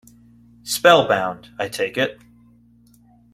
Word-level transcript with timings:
Spell-bound, 0.63 1.49
I 1.59 1.67
take 1.69 1.95
it. 1.95 2.19